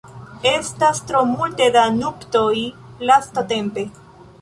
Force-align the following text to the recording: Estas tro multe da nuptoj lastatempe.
Estas 0.51 1.01
tro 1.11 1.21
multe 1.33 1.69
da 1.77 1.85
nuptoj 1.99 2.57
lastatempe. 3.11 3.89